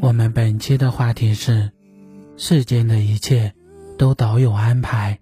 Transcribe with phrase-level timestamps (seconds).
[0.00, 1.70] 我们本期的话题是：
[2.36, 3.54] 世间的一切
[3.96, 5.18] 都早有安排。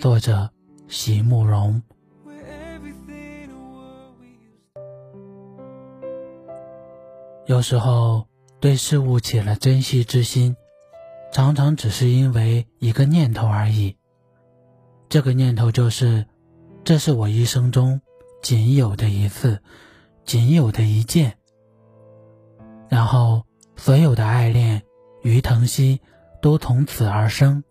[0.00, 0.50] 作者：
[0.88, 1.82] 席慕容。
[7.46, 8.26] 有时候
[8.60, 10.56] 对事物起了珍惜之心，
[11.32, 13.96] 常常只是因为一个念头而已。
[15.08, 16.26] 这个念头就是：
[16.84, 18.00] 这是我一生中
[18.42, 19.60] 仅有的一次，
[20.24, 21.36] 仅有的一件。
[22.88, 23.42] 然后。
[23.76, 24.82] 所有的爱恋
[25.22, 26.00] 与疼惜
[26.40, 27.64] 都从此而生，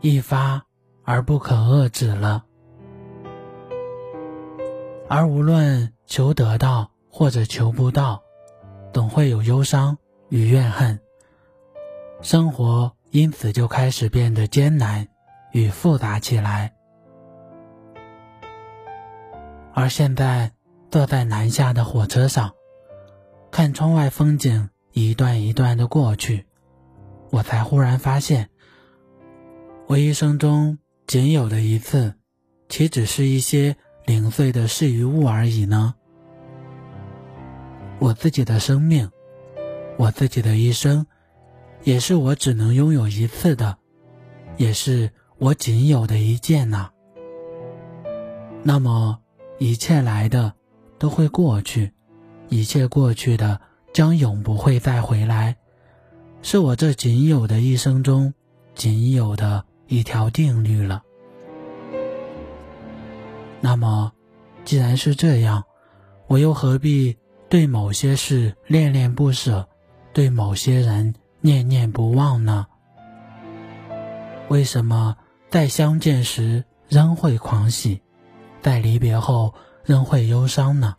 [0.00, 0.66] 一发
[1.04, 2.44] 而不可遏止了。
[5.08, 8.24] 而无论求得到或者求不到，
[8.92, 9.98] 总会有忧伤
[10.30, 10.98] 与怨恨。
[12.22, 15.06] 生活因此就开始变得艰难
[15.52, 16.74] 与复杂起来。
[19.72, 20.50] 而现在
[20.90, 22.55] 坐在南下的火车上，
[23.50, 24.68] 看窗外风景。
[24.98, 26.46] 一段一段的过去，
[27.28, 28.48] 我才忽然发现，
[29.86, 32.14] 我一生中仅有的一次，
[32.70, 35.96] 岂只是一些零碎的事与物而已呢？
[37.98, 39.10] 我自己的生命，
[39.98, 41.06] 我自己的一生，
[41.84, 43.76] 也是我只能拥有一次的，
[44.56, 46.88] 也是我仅有的一件呐。
[48.62, 49.18] 那么，
[49.58, 50.54] 一切来的
[50.98, 51.92] 都会过去，
[52.48, 53.60] 一切过去的。
[53.92, 55.56] 将永不会再回来，
[56.42, 58.34] 是我这仅有的一生中
[58.74, 61.02] 仅有的一条定律了。
[63.62, 64.12] 那么，
[64.66, 65.64] 既然是这样，
[66.26, 67.16] 我又何必
[67.48, 69.66] 对某些事恋恋不舍，
[70.12, 72.66] 对某些人念念不忘呢？
[74.50, 75.16] 为什么
[75.48, 78.02] 在相见时仍会狂喜，
[78.60, 79.54] 在离别后
[79.86, 80.96] 仍会忧伤呢？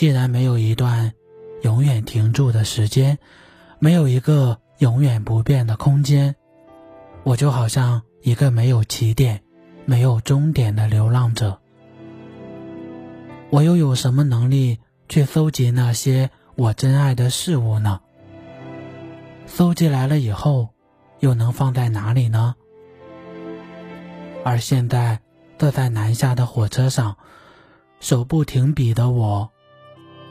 [0.00, 1.12] 既然没有一段
[1.60, 3.18] 永远停住的时间，
[3.78, 6.36] 没有一个永远不变的空间，
[7.22, 9.42] 我就好像一个没有起点、
[9.84, 11.60] 没有终点的流浪者。
[13.50, 18.00] 我又有什么能力去搜集那些我珍爱的事物呢？
[19.44, 20.70] 搜集来了以后，
[21.18, 22.54] 又能放在哪里呢？
[24.46, 25.20] 而现在
[25.58, 27.18] 坐在南下的火车上，
[28.00, 29.52] 手不停笔的我。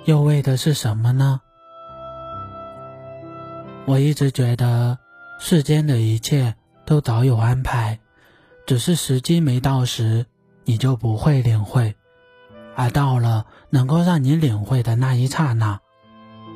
[0.06, 1.42] 又为的是什么呢？
[3.86, 4.98] 我一直觉得
[5.40, 6.56] 世间的一切
[6.86, 8.00] 都早有安排，
[8.66, 10.26] 只是时机没到时，
[10.64, 11.94] 你就不会领会；
[12.76, 15.80] 而到了能够让你领会的那一刹那，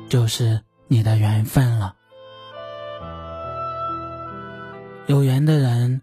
[0.08, 1.96] 就是你的缘分了。
[5.06, 6.02] 有缘的人，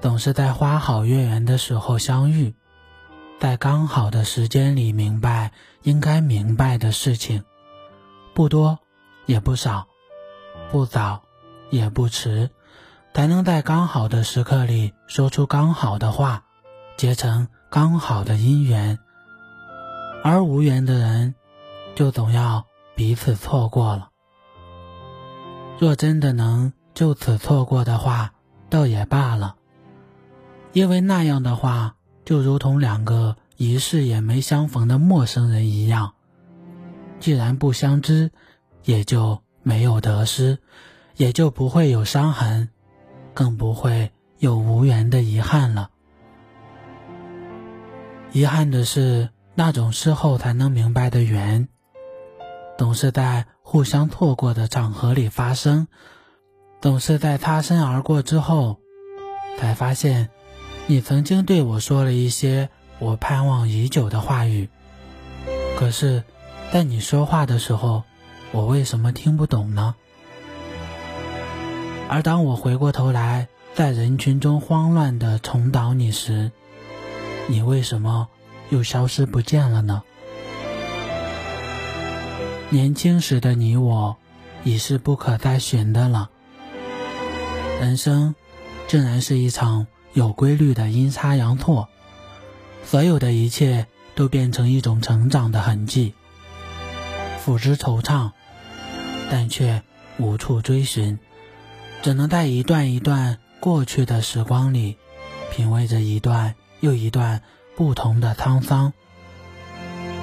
[0.00, 2.54] 总是在花好月圆的时候相遇。
[3.42, 5.50] 在刚好的时间里明白
[5.82, 7.42] 应该明白的事情，
[8.34, 8.78] 不多
[9.26, 9.88] 也不少，
[10.70, 11.24] 不早
[11.68, 12.50] 也不迟，
[13.12, 16.44] 才能在刚好的时刻里说出刚好的话，
[16.96, 19.00] 结成刚好的姻缘。
[20.22, 21.34] 而无缘的人，
[21.96, 22.64] 就总要
[22.94, 24.10] 彼此错过了。
[25.80, 28.34] 若真的能就此错过的话，
[28.70, 29.56] 倒也罢了，
[30.72, 31.96] 因为那样的话。
[32.24, 36.12] 就如同两个一世也没相逢的陌生人一样，
[37.18, 38.30] 既然不相知，
[38.84, 40.58] 也就没有得失，
[41.16, 42.68] 也就不会有伤痕，
[43.34, 45.90] 更不会有无缘的遗憾了。
[48.30, 51.68] 遗憾的是，那种事后才能明白的缘，
[52.78, 55.88] 总是在互相错过的场合里发生，
[56.80, 58.78] 总是在擦身而过之后，
[59.58, 60.30] 才发现。
[60.88, 62.68] 你曾经对我说了一些
[62.98, 64.68] 我盼望已久的话语，
[65.78, 66.24] 可是，
[66.72, 68.02] 在你说话的时候，
[68.50, 69.94] 我为什么听不懂呢？
[72.08, 76.50] 而当我回过头来，在人群中慌乱地重蹈你时，
[77.48, 78.28] 你为什么
[78.68, 80.02] 又消失不见了呢？
[82.70, 84.16] 年轻时的你我，
[84.64, 86.28] 已是不可再寻的了。
[87.80, 88.34] 人生，
[88.88, 89.86] 竟然是一场。
[90.14, 91.88] 有规律的阴差阳错，
[92.84, 96.14] 所有的一切都变成一种成长的痕迹，
[97.44, 98.32] 抚之惆怅，
[99.30, 99.82] 但却
[100.18, 101.18] 无处追寻，
[102.02, 104.98] 只能在一段一段过去的时光里，
[105.50, 107.42] 品味着一段又一段
[107.74, 108.92] 不同的沧桑。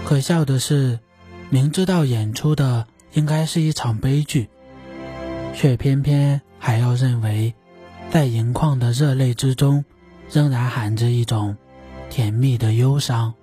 [0.06, 1.00] 可笑的是，
[1.50, 4.50] 明知道演出的应该是一场悲剧，
[5.56, 7.56] 却偏偏还要认为，
[8.12, 9.86] 在盈眶的热泪之中，
[10.32, 11.58] 仍然含着一种。
[12.10, 13.36] 甜蜜的忧伤，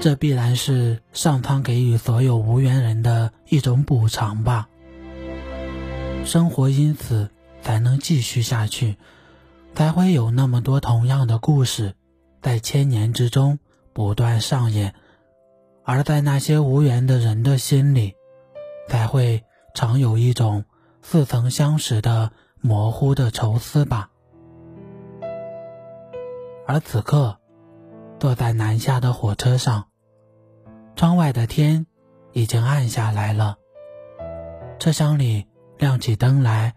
[0.00, 4.68] 这必然是上苍给予所有无缘人的一种补偿吧。
[6.24, 7.30] 生活因此
[7.62, 8.96] 才能继续下去，
[9.72, 11.94] 才会有那么多同样的故事，
[12.42, 13.60] 在千年之中
[13.92, 14.92] 不断上演，
[15.84, 18.14] 而在那些无缘的人的心里，
[18.88, 19.44] 才会
[19.76, 20.64] 常有一种
[21.02, 24.08] 似曾相识的模糊的愁思吧。
[26.66, 27.38] 而此刻，
[28.18, 29.88] 坐在南下的火车上，
[30.96, 31.86] 窗外的天
[32.32, 33.56] 已经暗下来了。
[34.78, 35.46] 车厢里
[35.76, 36.74] 亮起灯来，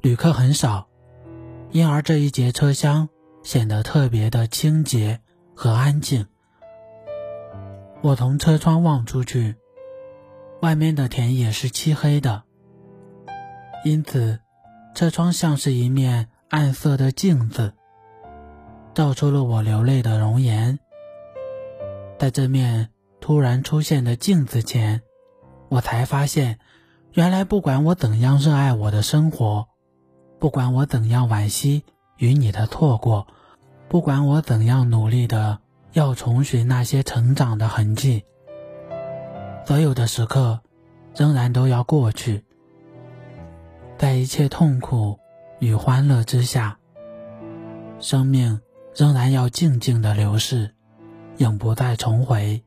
[0.00, 0.88] 旅客很少，
[1.70, 3.08] 因而这一节车厢
[3.42, 5.20] 显得特别的清洁
[5.54, 6.26] 和安静。
[8.00, 9.56] 我从车窗望出去，
[10.62, 12.44] 外面的田野是漆黑的，
[13.84, 14.40] 因此
[14.94, 17.74] 车窗像是一面暗色的镜子。
[18.94, 20.78] 照出了我流泪的容颜。
[22.18, 22.88] 在这面
[23.20, 25.02] 突然出现的镜子前，
[25.68, 26.58] 我才发现，
[27.12, 29.68] 原来不管我怎样热爱我的生活，
[30.40, 31.84] 不管我怎样惋惜
[32.16, 33.28] 与你的错过，
[33.88, 35.60] 不管我怎样努力的
[35.92, 38.24] 要重寻那些成长的痕迹，
[39.64, 40.60] 所有的时刻
[41.14, 42.44] 仍然都要过去，
[43.98, 45.18] 在一切痛苦
[45.58, 46.78] 与欢乐之下，
[48.00, 48.60] 生命。
[48.96, 50.74] 仍然要静静的流逝，
[51.36, 52.64] 永不再重回。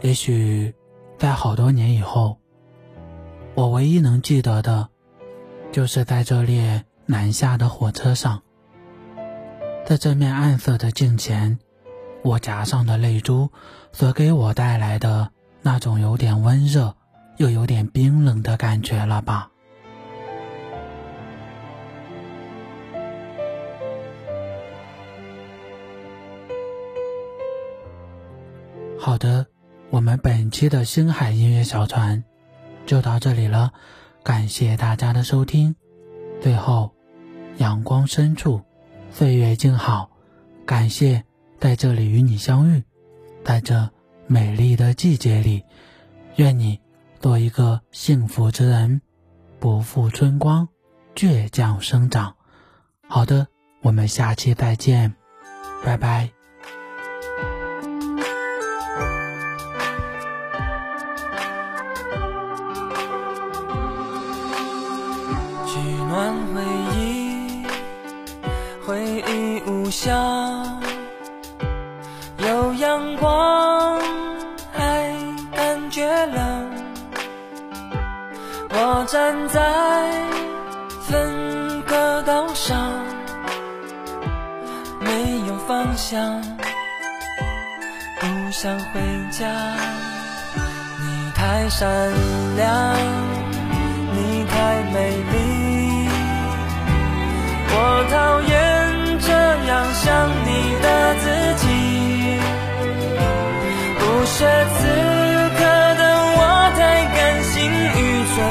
[0.00, 0.74] 也许，
[1.18, 2.38] 在好多年以后，
[3.54, 4.88] 我唯一能记得的，
[5.70, 8.40] 就是在这列南下的火车上，
[9.84, 11.58] 在这面暗色的镜前，
[12.22, 13.50] 我颊上的泪珠
[13.92, 15.28] 所给我带来的
[15.60, 16.96] 那种有点温热，
[17.36, 19.50] 又有点冰冷的感觉了吧。
[28.98, 29.46] 好的，
[29.90, 32.24] 我们本期的星海音乐小船
[32.86, 33.72] 就到这里了，
[34.22, 35.76] 感谢大家的收听。
[36.40, 36.94] 最后，
[37.58, 38.62] 阳光深处，
[39.10, 40.10] 岁月静好，
[40.64, 41.22] 感谢
[41.58, 42.82] 在这里与你相遇，
[43.44, 43.90] 在这
[44.26, 45.64] 美丽的季节里，
[46.36, 46.80] 愿你
[47.24, 49.00] 做一个幸福之人，
[49.58, 50.68] 不负春光，
[51.14, 52.34] 倔强生长。
[53.08, 53.46] 好的，
[53.80, 55.14] 我们下期再见，
[55.82, 56.28] 拜拜。
[69.90, 70.12] 下
[72.38, 73.43] 有阳光，
[79.14, 79.60] 站在
[81.02, 82.76] 分隔岛上，
[84.98, 86.42] 没有方向，
[88.18, 89.46] 不想回家。
[90.98, 91.88] 你太善
[92.56, 92.96] 良，
[94.14, 96.08] 你太美丽，
[97.70, 98.50] 我讨厌。
[99.20, 101.24] 这样想你的自
[101.62, 101.64] 己，
[103.96, 104.44] 不屑
[104.74, 104.82] 此
[105.56, 105.62] 刻
[106.00, 106.02] 的
[106.36, 106.40] 我
[106.74, 106.82] 太
[107.14, 108.42] 感性与脆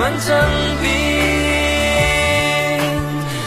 [0.00, 0.34] 完整
[0.80, 0.88] 壁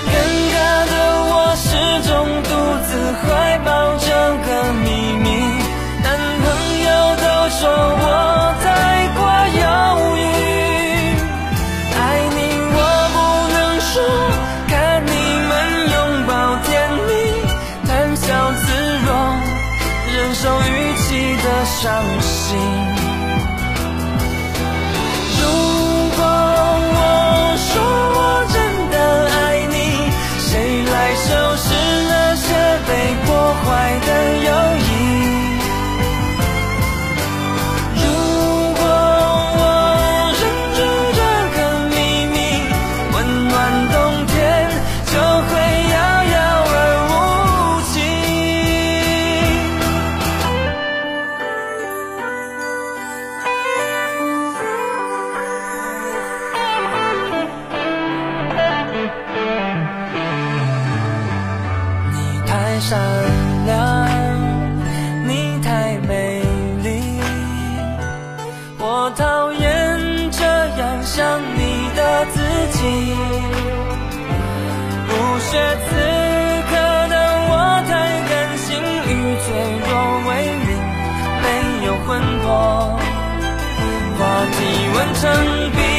[0.05, 0.13] 尴
[0.53, 0.55] 尬
[0.85, 0.93] 的
[1.33, 1.65] 我，始
[2.07, 2.49] 终独
[2.85, 2.89] 自
[3.23, 4.05] 怀抱整
[4.45, 4.47] 个
[4.85, 4.85] 秘
[5.17, 5.25] 密。
[6.03, 6.07] 男
[6.43, 6.45] 朋
[6.85, 7.25] 友都
[7.57, 7.59] 说
[7.97, 8.05] 我
[8.61, 8.65] 太
[9.17, 9.19] 过
[9.57, 9.65] 犹
[10.15, 10.21] 豫，
[11.97, 11.99] 爱
[12.35, 12.37] 你
[12.69, 12.77] 我
[13.15, 13.17] 不
[13.55, 13.95] 能说，
[14.67, 14.71] 看
[15.07, 15.09] 你
[15.49, 15.51] 们
[15.89, 16.31] 拥抱
[16.67, 16.69] 甜
[17.09, 17.09] 蜜，
[17.87, 18.21] 谈笑
[18.61, 18.63] 自
[19.07, 19.09] 若，
[20.13, 21.81] 忍受预期的伤
[22.21, 22.82] 心。
[62.73, 62.99] 太善
[63.67, 64.09] 良
[65.27, 66.41] 你太美
[66.81, 67.03] 丽
[68.79, 72.39] 我讨厌这样想你的自
[72.71, 73.13] 己。
[75.07, 75.51] 不屑
[75.85, 75.91] 此
[76.71, 76.73] 刻
[77.09, 77.15] 的
[77.47, 77.53] 我
[77.87, 77.91] 太
[78.27, 78.65] 甘心
[79.05, 79.09] 与
[79.43, 79.45] 脆
[79.85, 79.91] 弱
[80.27, 80.29] 为
[80.65, 80.69] 邻
[81.43, 81.45] 没
[81.85, 82.09] 有魂
[82.41, 82.47] 魄
[84.17, 84.19] 化
[84.51, 84.57] 体
[84.95, 85.21] 温成
[85.75, 85.92] 冰。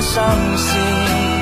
[0.00, 1.39] 伤心。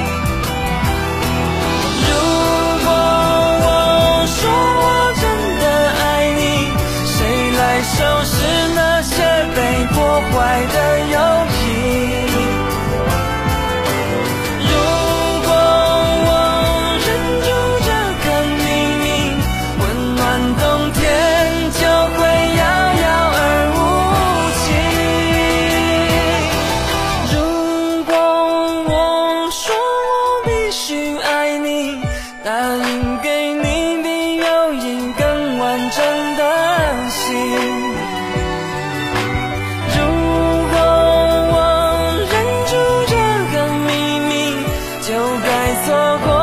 [45.89, 46.38] 错过